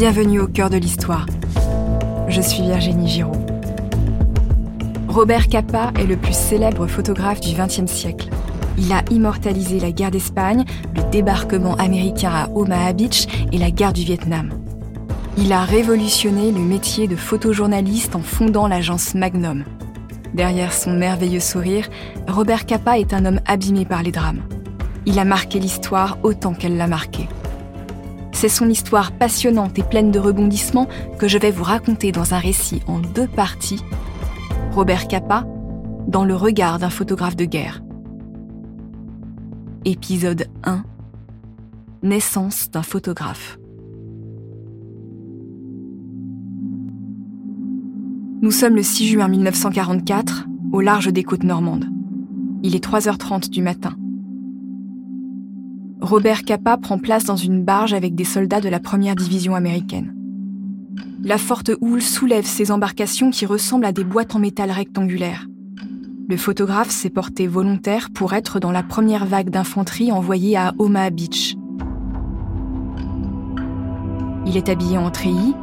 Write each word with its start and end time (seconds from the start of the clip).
Bienvenue 0.00 0.38
au 0.38 0.46
cœur 0.46 0.70
de 0.70 0.76
l'histoire. 0.76 1.26
Je 2.28 2.40
suis 2.40 2.62
Virginie 2.62 3.08
Giraud. 3.08 3.32
Robert 5.08 5.48
Capa 5.48 5.90
est 5.98 6.06
le 6.06 6.16
plus 6.16 6.36
célèbre 6.36 6.86
photographe 6.86 7.40
du 7.40 7.52
XXe 7.52 7.90
siècle. 7.90 8.28
Il 8.78 8.92
a 8.92 9.02
immortalisé 9.10 9.80
la 9.80 9.90
guerre 9.90 10.12
d'Espagne, 10.12 10.64
le 10.94 11.02
débarquement 11.10 11.74
américain 11.74 12.30
à 12.32 12.48
Omaha 12.50 12.92
Beach 12.92 13.26
et 13.50 13.58
la 13.58 13.72
guerre 13.72 13.92
du 13.92 14.04
Vietnam. 14.04 14.50
Il 15.36 15.52
a 15.52 15.64
révolutionné 15.64 16.52
le 16.52 16.60
métier 16.60 17.08
de 17.08 17.16
photojournaliste 17.16 18.14
en 18.14 18.22
fondant 18.22 18.68
l'agence 18.68 19.16
Magnum. 19.16 19.64
Derrière 20.32 20.72
son 20.72 20.92
merveilleux 20.92 21.40
sourire, 21.40 21.88
Robert 22.28 22.66
Capa 22.66 23.00
est 23.00 23.12
un 23.12 23.24
homme 23.24 23.40
abîmé 23.46 23.84
par 23.84 24.04
les 24.04 24.12
drames. 24.12 24.42
Il 25.06 25.18
a 25.18 25.24
marqué 25.24 25.58
l'histoire 25.58 26.18
autant 26.22 26.54
qu'elle 26.54 26.76
l'a 26.76 26.86
marqué. 26.86 27.28
C'est 28.40 28.48
son 28.48 28.68
histoire 28.68 29.10
passionnante 29.10 29.80
et 29.80 29.82
pleine 29.82 30.12
de 30.12 30.20
rebondissements 30.20 30.86
que 31.18 31.26
je 31.26 31.38
vais 31.38 31.50
vous 31.50 31.64
raconter 31.64 32.12
dans 32.12 32.34
un 32.34 32.38
récit 32.38 32.80
en 32.86 33.00
deux 33.00 33.26
parties. 33.26 33.82
Robert 34.70 35.08
Capa, 35.08 35.44
dans 36.06 36.24
le 36.24 36.36
regard 36.36 36.78
d'un 36.78 36.88
photographe 36.88 37.34
de 37.34 37.46
guerre. 37.46 37.82
Épisode 39.84 40.46
1 40.62 40.84
Naissance 42.04 42.70
d'un 42.70 42.84
photographe. 42.84 43.58
Nous 48.40 48.52
sommes 48.52 48.76
le 48.76 48.84
6 48.84 49.08
juin 49.08 49.26
1944, 49.26 50.46
au 50.70 50.80
large 50.80 51.12
des 51.12 51.24
côtes 51.24 51.42
normandes. 51.42 51.86
Il 52.62 52.76
est 52.76 52.84
3h30 52.84 53.50
du 53.50 53.62
matin. 53.62 53.96
Robert 56.08 56.44
Capa 56.44 56.78
prend 56.78 56.96
place 56.96 57.24
dans 57.24 57.36
une 57.36 57.62
barge 57.62 57.92
avec 57.92 58.14
des 58.14 58.24
soldats 58.24 58.62
de 58.62 58.70
la 58.70 58.80
première 58.80 59.14
division 59.14 59.54
américaine. 59.54 60.14
La 61.22 61.36
forte 61.36 61.70
houle 61.82 62.00
soulève 62.00 62.46
ces 62.46 62.70
embarcations 62.70 63.30
qui 63.30 63.44
ressemblent 63.44 63.84
à 63.84 63.92
des 63.92 64.04
boîtes 64.04 64.34
en 64.34 64.38
métal 64.38 64.70
rectangulaires. 64.70 65.46
Le 66.26 66.38
photographe 66.38 66.88
s'est 66.88 67.10
porté 67.10 67.46
volontaire 67.46 68.08
pour 68.08 68.32
être 68.32 68.58
dans 68.58 68.72
la 68.72 68.82
première 68.82 69.26
vague 69.26 69.50
d'infanterie 69.50 70.10
envoyée 70.10 70.56
à 70.56 70.72
Omaha 70.78 71.10
Beach. 71.10 71.56
Il 74.46 74.56
est 74.56 74.70
habillé 74.70 74.96
en 74.96 75.10
treillis, 75.10 75.54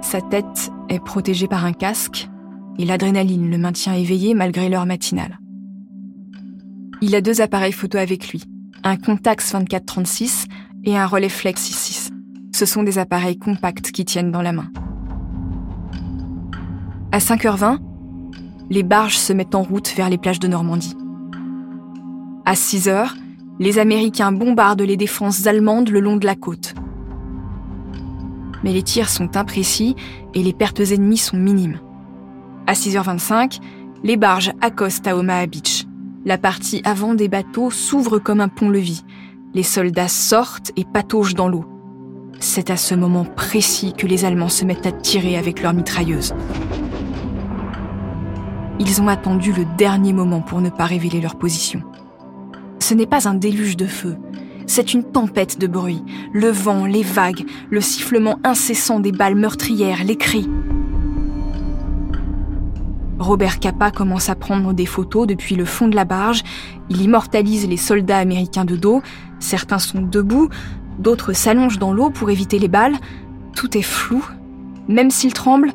sa 0.00 0.22
tête 0.22 0.72
est 0.88 1.04
protégée 1.04 1.46
par 1.46 1.66
un 1.66 1.74
casque 1.74 2.30
et 2.78 2.86
l'adrénaline 2.86 3.50
le 3.50 3.58
maintient 3.58 3.92
éveillé 3.92 4.32
malgré 4.32 4.70
l'heure 4.70 4.86
matinale. 4.86 5.38
Il 7.02 7.14
a 7.14 7.20
deux 7.20 7.42
appareils 7.42 7.72
photo 7.72 7.98
avec 7.98 8.32
lui, 8.32 8.44
un 8.84 8.96
Contax 8.96 9.52
2436 9.52 10.46
et 10.84 10.96
un 10.96 11.06
Rolleiflex 11.06 11.60
66. 11.60 12.10
Ce 12.52 12.66
sont 12.66 12.82
des 12.82 12.98
appareils 12.98 13.38
compacts 13.38 13.90
qui 13.90 14.04
tiennent 14.04 14.30
dans 14.30 14.42
la 14.42 14.52
main. 14.52 14.70
À 17.10 17.18
5h20, 17.18 17.78
les 18.70 18.82
barges 18.82 19.16
se 19.16 19.32
mettent 19.32 19.54
en 19.54 19.62
route 19.62 19.92
vers 19.96 20.10
les 20.10 20.18
plages 20.18 20.38
de 20.38 20.48
Normandie. 20.48 20.96
À 22.44 22.54
6 22.54 22.88
h 22.88 23.08
les 23.60 23.78
Américains 23.78 24.32
bombardent 24.32 24.82
les 24.82 24.96
défenses 24.96 25.46
allemandes 25.46 25.88
le 25.88 26.00
long 26.00 26.16
de 26.16 26.26
la 26.26 26.34
côte. 26.34 26.74
Mais 28.64 28.72
les 28.72 28.82
tirs 28.82 29.08
sont 29.08 29.36
imprécis 29.36 29.94
et 30.34 30.42
les 30.42 30.52
pertes 30.52 30.80
ennemies 30.80 31.18
sont 31.18 31.36
minimes. 31.36 31.78
À 32.66 32.72
6h25, 32.72 33.60
les 34.02 34.16
barges 34.16 34.52
accostent 34.60 35.06
à 35.06 35.16
Omaha 35.16 35.46
Beach. 35.46 35.83
La 36.26 36.38
partie 36.38 36.80
avant 36.84 37.14
des 37.14 37.28
bateaux 37.28 37.70
s'ouvre 37.70 38.18
comme 38.18 38.40
un 38.40 38.48
pont-levis. 38.48 39.04
Les 39.52 39.62
soldats 39.62 40.08
sortent 40.08 40.72
et 40.74 40.84
pataugent 40.84 41.34
dans 41.34 41.48
l'eau. 41.48 41.66
C'est 42.40 42.70
à 42.70 42.78
ce 42.78 42.94
moment 42.94 43.26
précis 43.26 43.92
que 43.92 44.06
les 44.06 44.24
Allemands 44.24 44.48
se 44.48 44.64
mettent 44.64 44.86
à 44.86 44.92
tirer 44.92 45.36
avec 45.36 45.62
leurs 45.62 45.74
mitrailleuses. 45.74 46.34
Ils 48.80 49.02
ont 49.02 49.08
attendu 49.08 49.52
le 49.52 49.66
dernier 49.76 50.14
moment 50.14 50.40
pour 50.40 50.62
ne 50.62 50.70
pas 50.70 50.86
révéler 50.86 51.20
leur 51.20 51.36
position. 51.36 51.82
Ce 52.78 52.94
n'est 52.94 53.06
pas 53.06 53.28
un 53.28 53.34
déluge 53.34 53.76
de 53.76 53.86
feu, 53.86 54.16
c'est 54.66 54.94
une 54.94 55.04
tempête 55.04 55.58
de 55.58 55.66
bruit. 55.66 56.02
Le 56.32 56.48
vent, 56.48 56.86
les 56.86 57.02
vagues, 57.02 57.44
le 57.70 57.80
sifflement 57.80 58.38
incessant 58.44 58.98
des 58.98 59.12
balles 59.12 59.34
meurtrières, 59.34 60.04
les 60.04 60.16
cris. 60.16 60.48
Robert 63.24 63.58
Capa 63.58 63.90
commence 63.90 64.28
à 64.28 64.34
prendre 64.34 64.74
des 64.74 64.84
photos 64.84 65.26
depuis 65.26 65.54
le 65.54 65.64
fond 65.64 65.88
de 65.88 65.96
la 65.96 66.04
barge. 66.04 66.42
Il 66.90 67.00
immortalise 67.00 67.66
les 67.66 67.78
soldats 67.78 68.18
américains 68.18 68.66
de 68.66 68.76
dos. 68.76 69.00
Certains 69.38 69.78
sont 69.78 70.02
debout, 70.02 70.50
d'autres 70.98 71.32
s'allongent 71.32 71.78
dans 71.78 71.94
l'eau 71.94 72.10
pour 72.10 72.28
éviter 72.28 72.58
les 72.58 72.68
balles. 72.68 72.96
Tout 73.56 73.78
est 73.78 73.82
flou. 73.82 74.22
Même 74.88 75.10
s'il 75.10 75.32
tremble, 75.32 75.72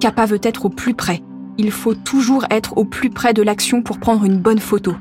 Capa 0.00 0.24
veut 0.24 0.40
être 0.42 0.64
au 0.64 0.70
plus 0.70 0.94
près. 0.94 1.22
Il 1.58 1.70
faut 1.70 1.94
toujours 1.94 2.46
être 2.50 2.78
au 2.78 2.86
plus 2.86 3.10
près 3.10 3.34
de 3.34 3.42
l'action 3.42 3.82
pour 3.82 3.98
prendre 3.98 4.24
une 4.24 4.38
bonne 4.38 4.58
photo. 4.58 4.94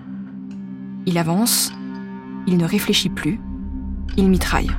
Il 1.06 1.17
avance, 1.17 1.72
il 2.46 2.57
ne 2.57 2.66
réfléchit 2.66 3.09
plus, 3.09 3.40
il 4.17 4.29
mitraille. 4.29 4.72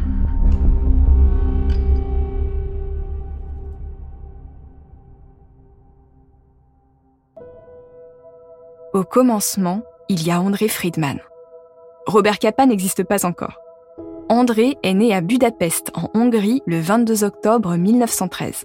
Au 8.92 9.04
commencement, 9.04 9.82
il 10.08 10.26
y 10.26 10.32
a 10.32 10.40
André 10.40 10.66
Friedman. 10.66 11.20
Robert 12.06 12.40
Capa 12.40 12.66
n'existe 12.66 13.04
pas 13.04 13.24
encore. 13.24 13.60
André 14.28 14.78
est 14.82 14.94
né 14.94 15.14
à 15.14 15.20
Budapest, 15.20 15.92
en 15.94 16.10
Hongrie, 16.12 16.60
le 16.66 16.80
22 16.80 17.22
octobre 17.22 17.76
1913. 17.76 18.64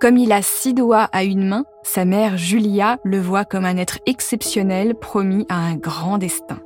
Comme 0.00 0.16
il 0.18 0.32
a 0.32 0.42
six 0.42 0.74
doigts 0.74 1.08
à 1.12 1.22
une 1.22 1.46
main, 1.46 1.64
sa 1.84 2.04
mère 2.04 2.36
Julia 2.36 2.98
le 3.04 3.20
voit 3.20 3.44
comme 3.44 3.64
un 3.64 3.76
être 3.76 4.00
exceptionnel 4.04 4.96
promis 4.96 5.46
à 5.48 5.58
un 5.58 5.76
grand 5.76 6.18
destin. 6.18 6.58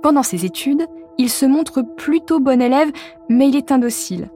Pendant 0.00 0.22
ses 0.22 0.44
études, 0.44 0.86
il 1.18 1.28
se 1.28 1.44
montre 1.44 1.82
plutôt 1.82 2.38
bon 2.38 2.62
élève, 2.62 2.92
mais 3.28 3.48
il 3.48 3.56
est 3.56 3.72
indocile. 3.72 4.30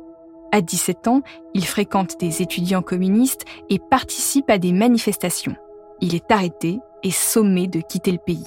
À 0.50 0.60
17 0.60 1.06
ans, 1.06 1.22
il 1.54 1.64
fréquente 1.64 2.18
des 2.18 2.42
étudiants 2.42 2.82
communistes 2.82 3.44
et 3.70 3.78
participe 3.78 4.50
à 4.50 4.58
des 4.58 4.72
manifestations. 4.72 5.54
Il 6.00 6.16
est 6.16 6.32
arrêté 6.32 6.80
et 7.02 7.10
sommé 7.10 7.66
de 7.66 7.80
quitter 7.80 8.12
le 8.12 8.18
pays. 8.18 8.46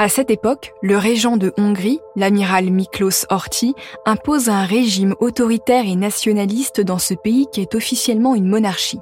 À 0.00 0.08
cette 0.08 0.30
époque, 0.30 0.74
le 0.80 0.96
régent 0.96 1.36
de 1.36 1.52
Hongrie, 1.58 1.98
l'amiral 2.14 2.70
Miklos 2.70 3.26
Horthy, 3.30 3.74
impose 4.06 4.48
un 4.48 4.64
régime 4.64 5.16
autoritaire 5.18 5.86
et 5.86 5.96
nationaliste 5.96 6.80
dans 6.80 6.98
ce 6.98 7.14
pays 7.14 7.48
qui 7.52 7.60
est 7.60 7.74
officiellement 7.74 8.36
une 8.36 8.46
monarchie. 8.46 9.00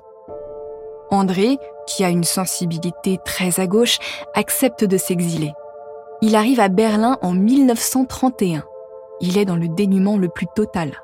André, 1.11 1.59
qui 1.87 2.03
a 2.03 2.09
une 2.09 2.25
sensibilité 2.25 3.19
très 3.25 3.61
à 3.61 3.67
gauche, 3.67 3.99
accepte 4.35 4.85
de 4.85 4.97
s'exiler. 4.97 5.53
Il 6.23 6.35
arrive 6.35 6.61
à 6.61 6.69
Berlin 6.69 7.19
en 7.21 7.33
1931. 7.33 8.65
Il 9.21 9.37
est 9.37 9.45
dans 9.45 9.57
le 9.57 9.69
dénuement 9.69 10.17
le 10.17 10.29
plus 10.31 10.47
total. 10.55 11.03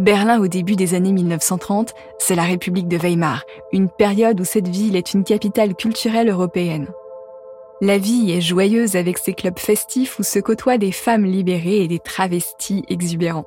Berlin 0.00 0.40
au 0.40 0.48
début 0.48 0.74
des 0.74 0.94
années 0.94 1.12
1930, 1.12 1.94
c'est 2.18 2.34
la 2.34 2.42
République 2.42 2.88
de 2.88 2.96
Weimar, 2.96 3.44
une 3.72 3.88
période 3.88 4.40
où 4.40 4.44
cette 4.44 4.66
ville 4.66 4.96
est 4.96 5.14
une 5.14 5.22
capitale 5.22 5.76
culturelle 5.76 6.28
européenne. 6.28 6.88
La 7.80 7.96
vie 7.98 8.32
est 8.32 8.40
joyeuse 8.40 8.96
avec 8.96 9.18
ses 9.18 9.34
clubs 9.34 9.58
festifs 9.58 10.18
où 10.18 10.24
se 10.24 10.40
côtoient 10.40 10.78
des 10.78 10.90
femmes 10.90 11.24
libérées 11.24 11.84
et 11.84 11.86
des 11.86 12.00
travestis 12.00 12.82
exubérants. 12.88 13.44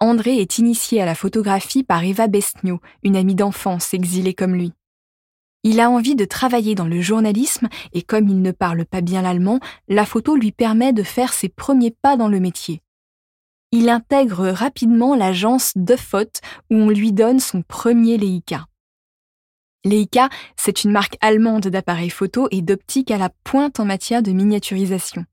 André 0.00 0.38
est 0.38 0.58
initié 0.58 1.00
à 1.00 1.06
la 1.06 1.14
photographie 1.14 1.84
par 1.84 2.02
Eva 2.02 2.26
Bestnio, 2.26 2.80
une 3.04 3.14
amie 3.14 3.36
d'enfance 3.36 3.94
exilée 3.94 4.34
comme 4.34 4.56
lui. 4.56 4.72
Il 5.62 5.78
a 5.78 5.90
envie 5.90 6.16
de 6.16 6.24
travailler 6.24 6.74
dans 6.74 6.86
le 6.86 7.00
journalisme 7.00 7.68
et 7.92 8.02
comme 8.02 8.28
il 8.28 8.42
ne 8.42 8.50
parle 8.50 8.84
pas 8.84 9.00
bien 9.00 9.22
l'allemand, 9.22 9.60
la 9.86 10.06
photo 10.06 10.34
lui 10.34 10.50
permet 10.50 10.92
de 10.92 11.04
faire 11.04 11.32
ses 11.32 11.48
premiers 11.48 11.94
pas 12.02 12.16
dans 12.16 12.28
le 12.28 12.40
métier 12.40 12.82
il 13.72 13.88
intègre 13.88 14.48
rapidement 14.48 15.14
l'agence 15.14 15.72
De 15.76 15.96
Foot 15.96 16.40
où 16.70 16.76
on 16.76 16.90
lui 16.90 17.12
donne 17.12 17.40
son 17.40 17.62
premier 17.62 18.18
Leica. 18.18 18.66
Leica, 19.84 20.28
c'est 20.56 20.84
une 20.84 20.92
marque 20.92 21.16
allemande 21.20 21.68
d'appareils 21.68 22.10
photo 22.10 22.48
et 22.50 22.62
d'optique 22.62 23.10
à 23.10 23.16
la 23.16 23.30
pointe 23.44 23.80
en 23.80 23.84
matière 23.84 24.22
de 24.22 24.32
miniaturisation. 24.32 25.24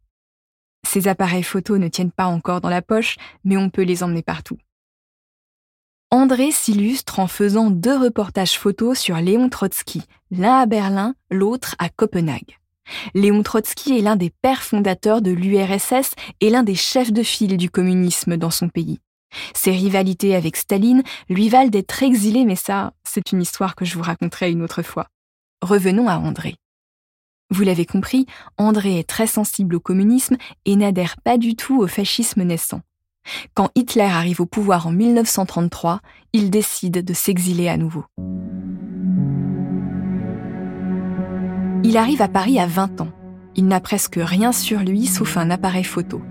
Ces 0.87 1.07
appareils 1.07 1.43
photo 1.43 1.77
ne 1.77 1.89
tiennent 1.89 2.11
pas 2.11 2.27
encore 2.27 2.61
dans 2.61 2.69
la 2.69 2.81
poche, 2.81 3.17
mais 3.43 3.57
on 3.57 3.69
peut 3.69 3.81
les 3.81 4.03
emmener 4.03 4.21
partout. 4.21 4.57
André 6.11 6.51
s'illustre 6.51 7.19
en 7.19 7.27
faisant 7.27 7.69
deux 7.69 7.97
reportages 7.97 8.57
photos 8.57 8.97
sur 8.97 9.17
Léon 9.17 9.49
Trotsky, 9.49 10.03
l'un 10.31 10.59
à 10.59 10.65
Berlin, 10.65 11.15
l'autre 11.29 11.75
à 11.79 11.89
Copenhague. 11.89 12.57
Léon 13.13 13.43
Trotsky 13.43 13.97
est 13.97 14.01
l'un 14.01 14.15
des 14.15 14.31
pères 14.41 14.63
fondateurs 14.63 15.21
de 15.21 15.31
l'URSS 15.31 16.13
et 16.41 16.49
l'un 16.49 16.63
des 16.63 16.75
chefs 16.75 17.11
de 17.11 17.23
file 17.23 17.57
du 17.57 17.69
communisme 17.69 18.37
dans 18.37 18.51
son 18.51 18.69
pays. 18.69 18.99
Ses 19.53 19.71
rivalités 19.71 20.35
avec 20.35 20.55
Staline 20.55 21.03
lui 21.29 21.49
valent 21.49 21.69
d'être 21.69 22.01
exilé, 22.03 22.45
mais 22.45 22.55
ça, 22.55 22.93
c'est 23.03 23.31
une 23.31 23.41
histoire 23.41 23.75
que 23.75 23.85
je 23.85 23.95
vous 23.95 24.03
raconterai 24.03 24.51
une 24.51 24.63
autre 24.63 24.81
fois. 24.81 25.07
Revenons 25.61 26.07
à 26.07 26.17
André. 26.17 26.55
Vous 27.49 27.63
l'avez 27.63 27.85
compris, 27.85 28.25
André 28.57 28.99
est 28.99 29.09
très 29.09 29.27
sensible 29.27 29.75
au 29.75 29.79
communisme 29.79 30.37
et 30.65 30.75
n'adhère 30.75 31.15
pas 31.23 31.37
du 31.37 31.55
tout 31.55 31.79
au 31.81 31.87
fascisme 31.87 32.43
naissant. 32.43 32.81
Quand 33.53 33.71
Hitler 33.75 34.03
arrive 34.03 34.41
au 34.41 34.45
pouvoir 34.45 34.87
en 34.87 34.91
1933, 34.91 36.01
il 36.33 36.49
décide 36.49 37.03
de 37.03 37.13
s'exiler 37.13 37.67
à 37.67 37.77
nouveau. 37.77 38.05
Il 41.83 41.97
arrive 41.97 42.21
à 42.21 42.27
Paris 42.27 42.59
à 42.59 42.67
20 42.67 43.01
ans. 43.01 43.11
Il 43.55 43.67
n'a 43.67 43.79
presque 43.79 44.19
rien 44.21 44.51
sur 44.51 44.79
lui 44.79 45.05
sauf 45.05 45.37
un 45.37 45.49
appareil 45.49 45.83
photo. 45.83 46.21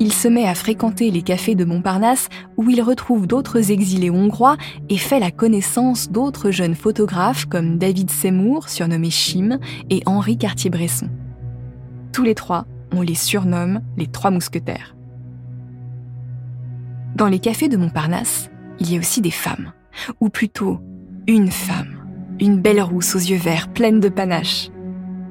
Il 0.00 0.12
se 0.12 0.28
met 0.28 0.46
à 0.46 0.54
fréquenter 0.54 1.10
les 1.10 1.22
cafés 1.22 1.54
de 1.54 1.64
Montparnasse 1.64 2.28
où 2.56 2.70
il 2.70 2.80
retrouve 2.82 3.26
d'autres 3.26 3.70
exilés 3.70 4.10
hongrois 4.10 4.56
et 4.88 4.96
fait 4.96 5.20
la 5.20 5.30
connaissance 5.30 6.10
d'autres 6.10 6.50
jeunes 6.50 6.74
photographes 6.74 7.46
comme 7.46 7.78
David 7.78 8.10
Seymour, 8.10 8.68
surnommé 8.68 9.10
Chim, 9.10 9.58
et 9.90 10.02
Henri 10.06 10.38
Cartier-Bresson. 10.38 11.08
Tous 12.12 12.22
les 12.22 12.34
trois, 12.34 12.64
on 12.92 13.02
les 13.02 13.14
surnomme 13.14 13.80
les 13.96 14.06
trois 14.06 14.30
mousquetaires. 14.30 14.96
Dans 17.14 17.28
les 17.28 17.38
cafés 17.38 17.68
de 17.68 17.76
Montparnasse, 17.76 18.50
il 18.78 18.92
y 18.92 18.96
a 18.96 18.98
aussi 18.98 19.20
des 19.20 19.30
femmes, 19.30 19.72
ou 20.20 20.28
plutôt 20.28 20.80
une 21.26 21.50
femme, 21.50 21.96
une 22.40 22.60
belle 22.60 22.82
rousse 22.82 23.14
aux 23.14 23.20
yeux 23.20 23.38
verts, 23.38 23.68
pleine 23.68 24.00
de 24.00 24.08
panache. 24.08 24.70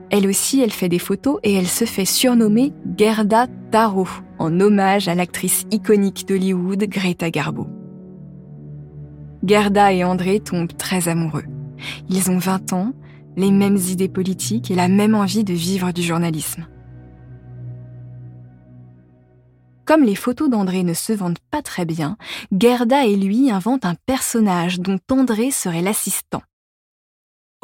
Elle 0.09 0.27
aussi, 0.27 0.61
elle 0.61 0.71
fait 0.71 0.89
des 0.89 0.99
photos 0.99 1.39
et 1.43 1.53
elle 1.53 1.67
se 1.67 1.85
fait 1.85 2.05
surnommer 2.05 2.73
Gerda 2.97 3.47
Taro, 3.71 4.07
en 4.37 4.59
hommage 4.59 5.07
à 5.07 5.15
l'actrice 5.15 5.65
iconique 5.71 6.27
d'Hollywood 6.27 6.83
Greta 6.83 7.29
Garbo. 7.31 7.67
Gerda 9.43 9.93
et 9.93 10.03
André 10.03 10.39
tombent 10.39 10.75
très 10.75 11.07
amoureux. 11.07 11.45
Ils 12.09 12.31
ont 12.31 12.37
20 12.37 12.73
ans, 12.73 12.93
les 13.35 13.51
mêmes 13.51 13.77
idées 13.77 14.09
politiques 14.09 14.71
et 14.71 14.75
la 14.75 14.87
même 14.87 15.15
envie 15.15 15.43
de 15.43 15.53
vivre 15.53 15.91
du 15.91 16.01
journalisme. 16.01 16.67
Comme 19.85 20.03
les 20.03 20.15
photos 20.15 20.49
d'André 20.49 20.81
ne 20.83 20.95
se 20.95 21.13
vendent 21.13 21.39
pas 21.51 21.61
très 21.61 21.85
bien, 21.85 22.17
Gerda 22.51 23.05
et 23.05 23.15
lui 23.15 23.51
inventent 23.51 23.85
un 23.85 23.95
personnage 24.07 24.79
dont 24.79 24.97
André 25.11 25.51
serait 25.51 25.83
l'assistant. 25.83 26.41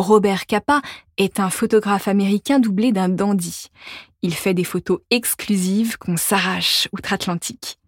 Robert 0.02 0.46
Capa 0.48 0.82
est 1.18 1.40
un 1.40 1.50
photographe 1.50 2.08
américain 2.08 2.60
doublé 2.60 2.92
d'un 2.92 3.10
dandy. 3.10 3.68
Il 4.22 4.34
fait 4.34 4.54
des 4.54 4.64
photos 4.64 5.00
exclusives 5.12 5.98
qu'on 5.98 6.18
s'arrache 6.18 6.88
outre-Atlantique. 6.92 7.80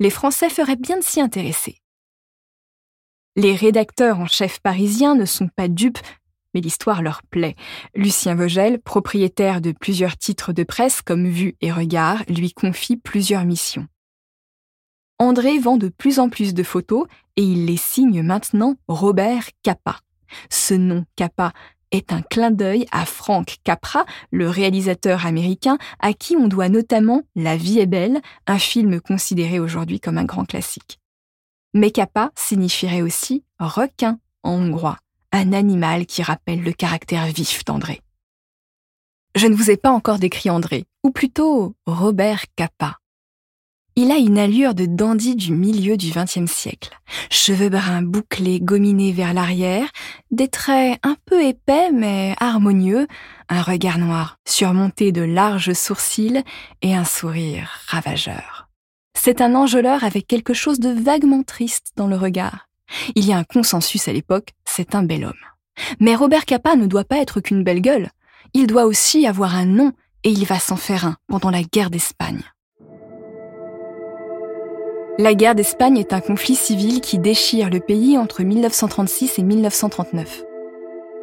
Les 0.00 0.10
Français 0.10 0.50
feraient 0.50 0.76
bien 0.76 0.98
de 0.98 1.04
s'y 1.04 1.20
intéresser. 1.20 1.76
Les 3.36 3.54
rédacteurs 3.54 4.18
en 4.18 4.26
chef 4.26 4.58
parisiens 4.58 5.14
ne 5.14 5.24
sont 5.24 5.48
pas 5.48 5.68
dupes 5.68 6.00
mais 6.52 6.60
l'histoire 6.60 7.00
leur 7.00 7.22
plaît. 7.22 7.54
Lucien 7.94 8.34
Vogel, 8.34 8.80
propriétaire 8.80 9.60
de 9.60 9.70
plusieurs 9.72 10.16
titres 10.16 10.52
de 10.52 10.64
presse 10.64 11.00
comme 11.00 11.28
Vue 11.28 11.56
et 11.60 11.70
Regard, 11.70 12.24
lui 12.28 12.52
confie 12.52 12.96
plusieurs 12.96 13.44
missions. 13.44 13.86
André 15.18 15.58
vend 15.58 15.76
de 15.76 15.88
plus 15.88 16.18
en 16.18 16.28
plus 16.28 16.54
de 16.54 16.62
photos 16.62 17.06
et 17.36 17.42
il 17.42 17.66
les 17.66 17.76
signe 17.76 18.22
maintenant 18.22 18.76
Robert 18.88 19.50
Capa. 19.62 20.00
Ce 20.50 20.74
nom 20.74 21.04
Capa 21.16 21.52
est 21.90 22.12
un 22.12 22.22
clin 22.22 22.50
d'œil 22.50 22.86
à 22.92 23.04
Frank 23.04 23.56
Capra, 23.64 24.04
le 24.30 24.48
réalisateur 24.48 25.26
américain 25.26 25.78
à 25.98 26.12
qui 26.12 26.36
on 26.36 26.48
doit 26.48 26.68
notamment 26.68 27.22
La 27.34 27.56
vie 27.56 27.78
est 27.78 27.86
belle, 27.86 28.20
un 28.46 28.58
film 28.58 29.00
considéré 29.00 29.58
aujourd'hui 29.58 30.00
comme 30.00 30.18
un 30.18 30.24
grand 30.24 30.44
classique. 30.44 31.00
Mais 31.74 31.90
Capa 31.90 32.30
signifierait 32.36 33.02
aussi 33.02 33.44
requin 33.58 34.18
en 34.42 34.52
hongrois 34.52 34.98
un 35.32 35.52
animal 35.52 36.06
qui 36.06 36.22
rappelle 36.22 36.62
le 36.62 36.72
caractère 36.72 37.26
vif 37.26 37.64
d'André. 37.64 38.00
Je 39.36 39.46
ne 39.46 39.54
vous 39.54 39.70
ai 39.70 39.76
pas 39.76 39.92
encore 39.92 40.18
décrit 40.18 40.50
André, 40.50 40.86
ou 41.04 41.10
plutôt 41.10 41.76
Robert 41.86 42.46
Capa. 42.56 42.99
Il 43.96 44.12
a 44.12 44.16
une 44.16 44.38
allure 44.38 44.74
de 44.74 44.86
dandy 44.86 45.34
du 45.34 45.52
milieu 45.52 45.96
du 45.96 46.10
XXe 46.10 46.50
siècle. 46.50 46.90
Cheveux 47.30 47.68
bruns 47.68 48.02
bouclés, 48.02 48.60
gominés 48.60 49.12
vers 49.12 49.34
l'arrière, 49.34 49.88
des 50.30 50.48
traits 50.48 50.98
un 51.02 51.16
peu 51.26 51.44
épais 51.44 51.90
mais 51.92 52.34
harmonieux, 52.38 53.08
un 53.48 53.62
regard 53.62 53.98
noir 53.98 54.38
surmonté 54.46 55.12
de 55.12 55.22
larges 55.22 55.72
sourcils 55.72 56.44
et 56.82 56.94
un 56.94 57.04
sourire 57.04 57.70
ravageur. 57.88 58.68
C'est 59.18 59.40
un 59.40 59.54
enjôleur 59.54 60.04
avec 60.04 60.26
quelque 60.26 60.54
chose 60.54 60.80
de 60.80 60.90
vaguement 60.90 61.42
triste 61.42 61.92
dans 61.96 62.06
le 62.06 62.16
regard. 62.16 62.68
Il 63.16 63.26
y 63.26 63.32
a 63.32 63.36
un 63.36 63.44
consensus 63.44 64.08
à 64.08 64.12
l'époque, 64.12 64.50
c'est 64.64 64.94
un 64.94 65.02
bel 65.02 65.24
homme. 65.24 65.34
Mais 65.98 66.14
Robert 66.14 66.44
Capa 66.44 66.76
ne 66.76 66.86
doit 66.86 67.04
pas 67.04 67.18
être 67.18 67.40
qu'une 67.40 67.64
belle 67.64 67.80
gueule. 67.80 68.10
Il 68.54 68.66
doit 68.66 68.84
aussi 68.84 69.26
avoir 69.26 69.56
un 69.56 69.66
nom 69.66 69.92
et 70.24 70.30
il 70.30 70.44
va 70.46 70.58
s'en 70.58 70.76
faire 70.76 71.06
un 71.06 71.16
pendant 71.28 71.50
la 71.50 71.62
guerre 71.62 71.90
d'Espagne. 71.90 72.42
La 75.18 75.34
guerre 75.34 75.54
d'Espagne 75.54 75.98
est 75.98 76.12
un 76.12 76.20
conflit 76.20 76.54
civil 76.54 77.00
qui 77.00 77.18
déchire 77.18 77.68
le 77.68 77.80
pays 77.80 78.16
entre 78.16 78.42
1936 78.42 79.38
et 79.38 79.42
1939. 79.42 80.44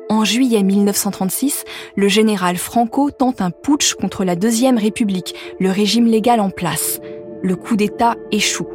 En 0.09 0.23
juillet 0.23 0.61
1936, 0.61 1.63
le 1.95 2.07
général 2.07 2.57
Franco 2.57 3.11
tente 3.11 3.41
un 3.41 3.49
putsch 3.49 3.95
contre 3.95 4.23
la 4.23 4.35
Deuxième 4.35 4.77
République, 4.77 5.35
le 5.59 5.71
régime 5.71 6.05
légal 6.05 6.39
en 6.39 6.49
place. 6.49 6.99
Le 7.41 7.55
coup 7.55 7.75
d'État 7.75 8.15
échoue. 8.31 8.67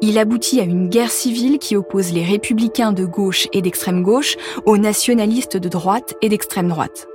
Il 0.00 0.18
aboutit 0.18 0.60
à 0.60 0.64
une 0.64 0.88
guerre 0.88 1.10
civile 1.10 1.58
qui 1.58 1.76
oppose 1.76 2.12
les 2.12 2.24
républicains 2.24 2.92
de 2.92 3.04
gauche 3.04 3.48
et 3.52 3.62
d'extrême 3.62 4.02
gauche 4.02 4.36
aux 4.66 4.76
nationalistes 4.76 5.56
de 5.56 5.68
droite 5.68 6.14
et 6.20 6.28
d'extrême 6.28 6.68
droite. 6.68 7.06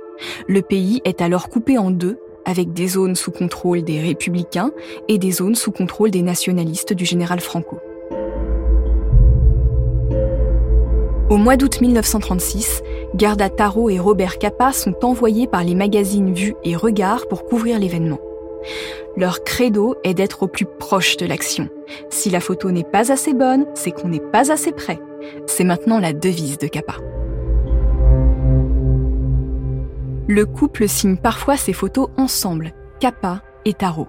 Le 0.48 0.62
pays 0.62 1.00
est 1.04 1.20
alors 1.20 1.48
coupé 1.48 1.78
en 1.78 1.90
deux, 1.90 2.18
avec 2.44 2.72
des 2.72 2.88
zones 2.88 3.14
sous 3.14 3.30
contrôle 3.30 3.82
des 3.82 4.00
républicains 4.00 4.70
et 5.08 5.18
des 5.18 5.32
zones 5.32 5.54
sous 5.54 5.72
contrôle 5.72 6.10
des 6.10 6.22
nationalistes 6.22 6.92
du 6.92 7.04
général 7.04 7.40
Franco. 7.40 7.78
Au 11.30 11.36
mois 11.36 11.56
d'août 11.56 11.80
1936, 11.80 12.82
Garda 13.14 13.48
Taro 13.48 13.88
et 13.88 13.98
Robert 13.98 14.38
Capa 14.38 14.72
sont 14.72 15.04
envoyés 15.04 15.46
par 15.46 15.64
les 15.64 15.74
magazines 15.74 16.34
Vue 16.34 16.54
et 16.64 16.76
Regard 16.76 17.26
pour 17.28 17.44
couvrir 17.44 17.78
l'événement. 17.78 18.20
Leur 19.16 19.42
credo 19.44 19.96
est 20.04 20.14
d'être 20.14 20.42
au 20.42 20.48
plus 20.48 20.66
proche 20.66 21.16
de 21.16 21.26
l'action. 21.26 21.68
Si 22.10 22.30
la 22.30 22.40
photo 22.40 22.70
n'est 22.70 22.84
pas 22.84 23.12
assez 23.12 23.34
bonne, 23.34 23.66
c'est 23.74 23.90
qu'on 23.90 24.08
n'est 24.08 24.20
pas 24.20 24.52
assez 24.52 24.72
près. 24.72 24.98
C'est 25.46 25.64
maintenant 25.64 25.98
la 25.98 26.12
devise 26.12 26.58
de 26.58 26.66
Kappa. 26.66 26.96
Le 30.26 30.46
couple 30.46 30.88
signe 30.88 31.18
parfois 31.18 31.58
ses 31.58 31.74
photos 31.74 32.08
ensemble, 32.16 32.72
Kappa 32.98 33.42
et 33.66 33.74
Tarot. 33.74 34.08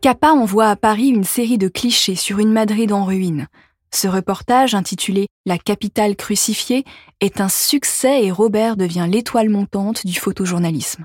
Kappa 0.00 0.30
envoie 0.30 0.68
à 0.68 0.76
Paris 0.76 1.08
une 1.08 1.24
série 1.24 1.58
de 1.58 1.68
clichés 1.68 2.14
sur 2.14 2.38
une 2.38 2.50
Madrid 2.50 2.90
en 2.90 3.04
ruine. 3.04 3.48
Ce 3.92 4.08
reportage, 4.08 4.74
intitulé 4.74 5.26
La 5.44 5.58
capitale 5.58 6.16
crucifiée, 6.16 6.84
est 7.20 7.42
un 7.42 7.50
succès 7.50 8.24
et 8.24 8.30
Robert 8.30 8.78
devient 8.78 9.06
l'étoile 9.10 9.50
montante 9.50 10.06
du 10.06 10.18
photojournalisme. 10.18 11.04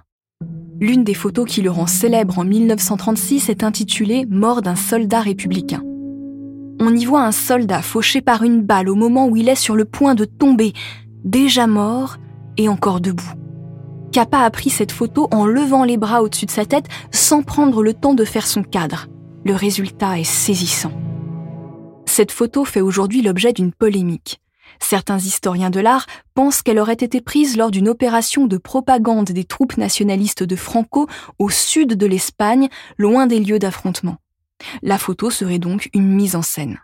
L'une 0.79 1.03
des 1.03 1.13
photos 1.13 1.45
qui 1.45 1.61
le 1.61 1.71
rend 1.71 1.87
célèbre 1.87 2.39
en 2.39 2.45
1936 2.45 3.49
est 3.49 3.65
intitulée 3.65 4.25
Mort 4.29 4.61
d'un 4.61 4.77
soldat 4.77 5.19
républicain. 5.19 5.83
On 6.79 6.95
y 6.95 7.03
voit 7.03 7.25
un 7.25 7.33
soldat 7.33 7.81
fauché 7.81 8.21
par 8.21 8.43
une 8.43 8.61
balle 8.61 8.87
au 8.87 8.95
moment 8.95 9.27
où 9.27 9.35
il 9.35 9.49
est 9.49 9.55
sur 9.55 9.75
le 9.75 9.83
point 9.83 10.15
de 10.15 10.23
tomber, 10.23 10.71
déjà 11.25 11.67
mort 11.67 12.15
et 12.59 12.67
encore 12.67 12.99
debout. 12.99 13.31
Kappa 14.11 14.39
a 14.39 14.49
pris 14.49 14.69
cette 14.69 14.91
photo 14.91 15.29
en 15.31 15.45
levant 15.45 15.85
les 15.85 15.97
bras 15.97 16.21
au-dessus 16.21 16.45
de 16.45 16.51
sa 16.51 16.65
tête 16.65 16.87
sans 17.11 17.41
prendre 17.41 17.81
le 17.81 17.93
temps 17.93 18.13
de 18.13 18.25
faire 18.25 18.45
son 18.45 18.63
cadre. 18.63 19.07
Le 19.45 19.55
résultat 19.55 20.19
est 20.19 20.25
saisissant. 20.25 20.91
Cette 22.05 22.33
photo 22.33 22.65
fait 22.65 22.81
aujourd'hui 22.81 23.21
l'objet 23.21 23.53
d'une 23.53 23.71
polémique. 23.71 24.41
Certains 24.81 25.19
historiens 25.19 25.69
de 25.69 25.79
l'art 25.79 26.05
pensent 26.33 26.61
qu'elle 26.61 26.79
aurait 26.79 26.93
été 26.93 27.21
prise 27.21 27.55
lors 27.55 27.71
d'une 27.71 27.87
opération 27.87 28.45
de 28.45 28.57
propagande 28.57 29.31
des 29.31 29.45
troupes 29.45 29.77
nationalistes 29.77 30.43
de 30.43 30.55
Franco 30.55 31.07
au 31.37 31.49
sud 31.49 31.93
de 31.93 32.05
l'Espagne, 32.05 32.67
loin 32.97 33.25
des 33.25 33.39
lieux 33.39 33.59
d'affrontement. 33.59 34.17
La 34.81 34.97
photo 34.97 35.29
serait 35.29 35.59
donc 35.59 35.89
une 35.93 36.13
mise 36.13 36.35
en 36.35 36.41
scène. 36.41 36.79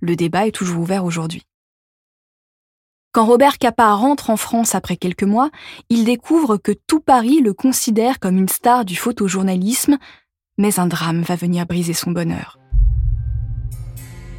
Le 0.00 0.16
débat 0.16 0.48
est 0.48 0.52
toujours 0.52 0.80
ouvert 0.80 1.04
aujourd'hui. 1.04 1.44
Quand 3.12 3.26
Robert 3.26 3.58
Capa 3.58 3.92
rentre 3.92 4.30
en 4.30 4.38
France 4.38 4.74
après 4.74 4.96
quelques 4.96 5.22
mois, 5.22 5.50
il 5.90 6.04
découvre 6.04 6.56
que 6.56 6.72
tout 6.72 7.00
Paris 7.00 7.40
le 7.42 7.52
considère 7.52 8.18
comme 8.18 8.38
une 8.38 8.48
star 8.48 8.86
du 8.86 8.96
photojournalisme, 8.96 9.98
mais 10.56 10.80
un 10.80 10.86
drame 10.86 11.20
va 11.20 11.36
venir 11.36 11.66
briser 11.66 11.92
son 11.92 12.10
bonheur. 12.10 12.58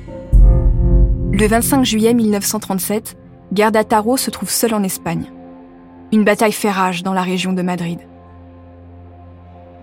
Le 0.07 1.47
25 1.47 1.83
juillet 1.83 2.15
1937, 2.15 3.15
Garda 3.51 3.83
Taro 3.83 4.17
se 4.17 4.31
trouve 4.31 4.49
seul 4.49 4.73
en 4.73 4.81
Espagne. 4.81 5.31
Une 6.11 6.23
bataille 6.23 6.51
fait 6.51 6.71
rage 6.71 7.03
dans 7.03 7.13
la 7.13 7.21
région 7.21 7.53
de 7.53 7.61
Madrid. 7.61 7.99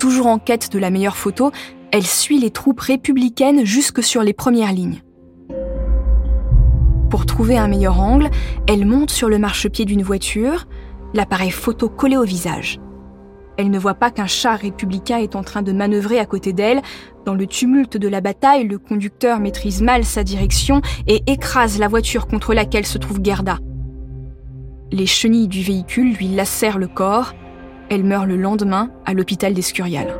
Toujours 0.01 0.27
en 0.27 0.41
quête 0.41 0.73
de 0.73 0.81
la 0.81 0.91
meilleure 0.91 1.17
photo, 1.17 1.53
elle 1.93 2.07
suit 2.07 2.41
les 2.41 2.51
troupes 2.51 2.81
républicaines 2.81 3.65
jusque 3.65 4.03
sur 4.03 4.25
les 4.25 4.33
premières 4.33 4.73
lignes. 4.73 5.01
Pour 7.11 7.27
trouver 7.27 7.59
un 7.59 7.67
meilleur 7.67 8.01
angle, 8.01 8.31
elle 8.69 8.87
monte 8.87 9.11
sur 9.11 9.29
le 9.29 9.39
marchepied 9.39 9.85
d'une 9.85 10.05
voiture, 10.05 10.69
l'appareil 11.13 11.51
photo 11.51 11.89
collé 11.89 12.17
au 12.17 12.23
visage. 12.23 12.79
Elle 13.59 13.71
ne 13.71 13.79
voit 13.81 13.95
pas 13.95 14.13
qu'un 14.13 14.29
char 14.29 14.61
républicain 14.61 15.19
est 15.19 15.35
en 15.35 15.43
train 15.43 15.63
de 15.63 15.73
manœuvrer 15.73 16.21
à 16.21 16.25
côté 16.25 16.53
d'elle. 16.53 16.81
Dans 17.27 17.35
le 17.35 17.49
tumulte 17.49 17.97
de 17.97 18.07
la 18.07 18.21
bataille, 18.21 18.67
le 18.67 18.79
conducteur 18.79 19.41
maîtrise 19.41 19.83
mal 19.83 20.05
sa 20.05 20.23
direction 20.23 20.83
et 21.09 21.23
écrase 21.27 21.81
la 21.81 21.89
voiture 21.89 22.29
contre 22.29 22.55
laquelle 22.55 22.87
se 22.87 22.97
trouve 22.97 23.19
Gerda. 23.23 23.59
Les 24.93 25.07
chenilles 25.07 25.49
du 25.49 25.63
véhicule 25.63 26.15
lui 26.15 26.29
lacèrent 26.29 26.79
le 26.79 26.89
corps. 26.89 27.35
Elle 27.91 28.05
meurt 28.05 28.27
le 28.27 28.37
lendemain 28.37 28.91
à 29.05 29.15
l'hôpital 29.15 29.53
d'Escurial. 29.53 30.15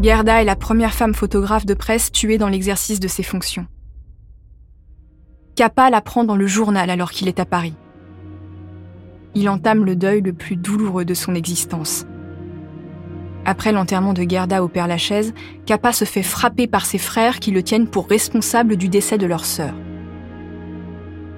Gerda 0.00 0.40
est 0.40 0.46
la 0.46 0.56
première 0.56 0.94
femme 0.94 1.14
photographe 1.14 1.66
de 1.66 1.74
presse 1.74 2.12
tuée 2.12 2.38
dans 2.38 2.48
l'exercice 2.48 3.00
de 3.00 3.08
ses 3.08 3.24
fonctions. 3.24 3.66
Kappa 5.56 5.88
l'apprend 5.88 6.22
dans 6.22 6.36
le 6.36 6.46
journal 6.46 6.90
alors 6.90 7.10
qu'il 7.10 7.28
est 7.28 7.40
à 7.40 7.46
Paris. 7.46 7.72
Il 9.34 9.48
entame 9.48 9.86
le 9.86 9.96
deuil 9.96 10.20
le 10.20 10.34
plus 10.34 10.54
douloureux 10.54 11.06
de 11.06 11.14
son 11.14 11.34
existence. 11.34 12.04
Après 13.46 13.72
l'enterrement 13.72 14.12
de 14.12 14.28
Gerda 14.28 14.62
au 14.62 14.68
Père-Lachaise, 14.68 15.32
Kappa 15.64 15.94
se 15.94 16.04
fait 16.04 16.22
frapper 16.22 16.66
par 16.66 16.84
ses 16.84 16.98
frères 16.98 17.40
qui 17.40 17.52
le 17.52 17.62
tiennent 17.62 17.88
pour 17.88 18.06
responsable 18.06 18.76
du 18.76 18.90
décès 18.90 19.16
de 19.16 19.24
leur 19.24 19.46
sœur. 19.46 19.72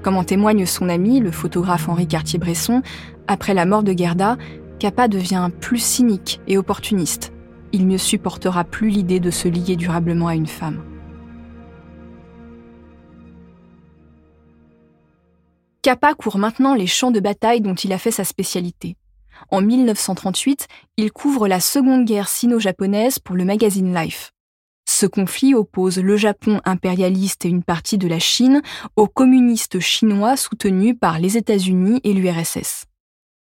Comme 0.03 0.17
en 0.17 0.25
témoigne 0.25 0.67
son 0.67 0.89
ami, 0.89 1.21
le 1.21 1.31
photographe 1.31 1.89
Henri 1.89 2.09
Cartier-Bresson, 2.09 2.83
après 3.29 3.55
la 3.55 3.67
mort 3.67 3.85
de 3.85 3.97
Gerda, 3.97 4.37
Kappa 4.81 5.07
devient 5.07 5.49
plus 5.61 5.83
cynique 5.83 6.41
et 6.49 6.59
opportuniste. 6.59 7.33
Il 7.71 7.87
ne 7.87 7.97
supportera 7.97 8.65
plus 8.65 8.89
l'idée 8.89 9.21
de 9.21 9.31
se 9.31 9.47
lier 9.47 9.77
durablement 9.77 10.27
à 10.27 10.35
une 10.35 10.49
femme. 10.49 10.83
Kappa 15.83 16.15
court 16.15 16.39
maintenant 16.39 16.75
les 16.75 16.89
champs 16.89 17.13
de 17.13 17.21
bataille 17.21 17.61
dont 17.61 17.75
il 17.75 17.93
a 17.93 17.99
fait 17.99 18.11
sa 18.11 18.25
spécialité. 18.25 18.97
En 19.51 19.61
1938, 19.61 20.67
il 20.97 21.13
couvre 21.13 21.47
la 21.47 21.61
Seconde 21.61 22.05
Guerre 22.05 22.29
sino-japonaise 22.29 23.21
pour 23.21 23.37
le 23.37 23.45
magazine 23.45 23.95
Life. 23.95 24.33
Ce 24.89 25.07
conflit 25.07 25.55
oppose 25.55 25.99
le 25.99 26.17
Japon 26.17 26.61
impérialiste 26.65 27.45
et 27.45 27.49
une 27.49 27.63
partie 27.63 27.99
de 27.99 28.09
la 28.09 28.19
Chine 28.19 28.61
aux 28.97 29.07
communistes 29.07 29.79
chinois 29.79 30.37
soutenus 30.37 30.97
par 31.01 31.21
les 31.21 31.37
États-Unis 31.37 32.01
et 32.03 32.13
l'URSS. 32.13 32.87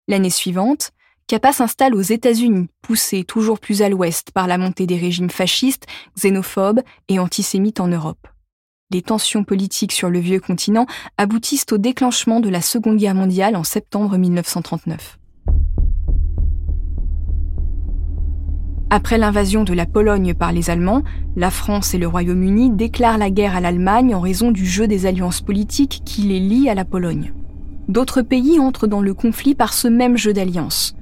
L'année 0.08 0.30
suivante, 0.30 0.92
Kappa 1.28 1.52
s'installe 1.52 1.96
aux 1.96 2.02
États-Unis, 2.02 2.70
poussé 2.82 3.26
toujours 3.26 3.60
plus 3.60 3.82
à 3.82 3.90
l'ouest 3.90 4.32
par 4.32 4.48
la 4.48 4.58
montée 4.58 4.88
des 4.88 4.98
régimes 4.98 5.30
fascistes, 5.30 5.86
xénophobes 6.18 6.82
et 7.10 7.20
antisémites 7.20 7.82
en 7.82 7.88
Europe 7.88 8.28
les 8.92 9.02
tensions 9.02 9.44
politiques 9.44 9.92
sur 9.92 10.10
le 10.10 10.20
vieux 10.20 10.40
continent 10.40 10.86
aboutissent 11.18 11.66
au 11.72 11.78
déclenchement 11.78 12.40
de 12.40 12.50
la 12.50 12.62
Seconde 12.62 12.98
Guerre 12.98 13.16
mondiale 13.16 13.56
en 13.56 13.64
septembre 13.64 14.18
1939. 14.18 15.18
Après 18.94 19.18
l'invasion 19.18 19.64
de 19.64 19.74
la 19.74 19.86
Pologne 19.86 20.34
par 20.34 20.52
les 20.52 20.70
Allemands, 20.70 21.04
la 21.38 21.50
France 21.50 21.94
et 21.94 21.98
le 21.98 22.08
Royaume-Uni 22.08 22.72
déclarent 22.72 23.18
la 23.18 23.30
guerre 23.30 23.56
à 23.56 23.62
l'Allemagne 23.62 24.14
en 24.14 24.20
raison 24.20 24.52
du 24.52 24.66
jeu 24.66 24.86
des 24.86 25.06
alliances 25.06 25.40
politiques 25.40 26.02
qui 26.04 26.24
les 26.24 26.42
lient 26.42 26.70
à 26.70 26.76
la 26.76 26.84
Pologne. 26.84 27.32
D'autres 27.88 28.22
pays 28.22 28.60
entrent 28.60 28.88
dans 28.88 29.02
le 29.02 29.14
conflit 29.14 29.56
par 29.56 29.72
ce 29.72 29.88
même 29.88 30.18
jeu 30.18 30.34
d'alliances. 30.34 30.94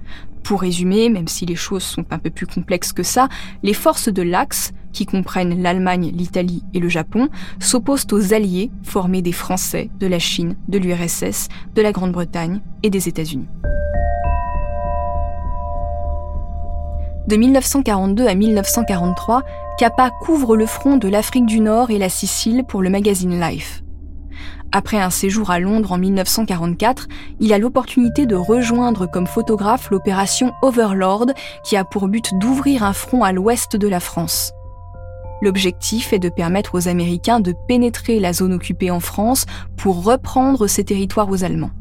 Pour 0.43 0.61
résumer, 0.61 1.09
même 1.09 1.27
si 1.27 1.45
les 1.45 1.55
choses 1.55 1.83
sont 1.83 2.05
un 2.11 2.17
peu 2.17 2.29
plus 2.29 2.47
complexes 2.47 2.93
que 2.93 3.03
ça, 3.03 3.29
les 3.63 3.73
forces 3.73 4.09
de 4.09 4.21
l'Axe, 4.21 4.71
qui 4.93 5.05
comprennent 5.05 5.61
l'Allemagne, 5.61 6.11
l'Italie 6.13 6.63
et 6.73 6.79
le 6.79 6.89
Japon, 6.89 7.29
s'opposent 7.59 8.07
aux 8.11 8.33
alliés 8.33 8.71
formés 8.83 9.21
des 9.21 9.31
Français, 9.31 9.89
de 9.99 10.07
la 10.07 10.19
Chine, 10.19 10.55
de 10.67 10.77
l'URSS, 10.77 11.47
de 11.75 11.81
la 11.81 11.91
Grande-Bretagne 11.91 12.61
et 12.83 12.89
des 12.89 13.07
États-Unis. 13.07 13.47
De 17.27 17.35
1942 17.35 18.25
à 18.25 18.33
1943, 18.33 19.43
Kappa 19.77 20.09
couvre 20.21 20.57
le 20.57 20.65
front 20.65 20.97
de 20.97 21.07
l'Afrique 21.07 21.45
du 21.45 21.59
Nord 21.59 21.91
et 21.91 21.99
la 21.99 22.09
Sicile 22.09 22.63
pour 22.67 22.81
le 22.81 22.89
magazine 22.89 23.39
Life. 23.39 23.83
Après 24.71 25.01
un 25.01 25.09
séjour 25.09 25.49
à 25.49 25.59
Londres 25.59 25.91
en 25.93 25.97
1944, 25.97 27.07
il 27.39 27.53
a 27.53 27.57
l'opportunité 27.57 28.27
de 28.27 28.35
rejoindre 28.35 29.07
comme 29.07 29.25
photographe 29.25 29.89
l'opération 29.89 30.51
Overlord 30.61 31.27
qui 31.63 31.75
a 31.75 31.83
pour 31.83 32.07
but 32.07 32.37
d'ouvrir 32.37 32.83
un 32.83 32.93
front 32.93 33.23
à 33.23 33.31
l'ouest 33.31 33.75
de 33.75 33.87
la 33.87 33.99
France. 33.99 34.51
L'objectif 35.41 36.13
est 36.13 36.19
de 36.19 36.29
permettre 36.29 36.75
aux 36.75 36.87
Américains 36.87 37.39
de 37.39 37.55
pénétrer 37.67 38.19
la 38.19 38.31
zone 38.31 38.53
occupée 38.53 38.91
en 38.91 38.99
France 38.99 39.45
pour 39.75 40.03
reprendre 40.03 40.67
ces 40.67 40.83
territoires 40.83 41.29
aux 41.31 41.43
Allemands. 41.43 41.71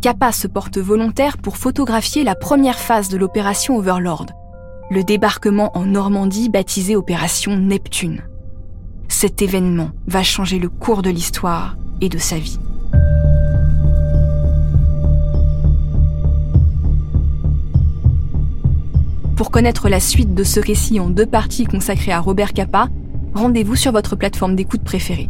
Kappa 0.00 0.30
se 0.30 0.46
porte 0.46 0.78
volontaire 0.78 1.38
pour 1.38 1.56
photographier 1.56 2.22
la 2.22 2.36
première 2.36 2.78
phase 2.78 3.08
de 3.08 3.16
l'opération 3.16 3.76
Overlord, 3.76 4.26
le 4.90 5.02
débarquement 5.02 5.76
en 5.76 5.86
Normandie 5.86 6.48
baptisé 6.48 6.94
Opération 6.94 7.56
Neptune. 7.56 8.22
Cet 9.08 9.42
événement 9.42 9.90
va 10.06 10.22
changer 10.22 10.60
le 10.60 10.68
cours 10.68 11.02
de 11.02 11.10
l'histoire 11.10 11.74
et 12.00 12.08
de 12.08 12.18
sa 12.18 12.38
vie. 12.38 12.58
Pour 19.36 19.50
connaître 19.52 19.88
la 19.88 20.00
suite 20.00 20.34
de 20.34 20.42
ce 20.42 20.58
récit 20.58 20.98
en 20.98 21.08
deux 21.08 21.26
parties 21.26 21.64
consacrées 21.64 22.12
à 22.12 22.20
Robert 22.20 22.52
Capa, 22.52 22.88
rendez-vous 23.34 23.76
sur 23.76 23.92
votre 23.92 24.16
plateforme 24.16 24.56
d'écoute 24.56 24.82
préférée. 24.82 25.28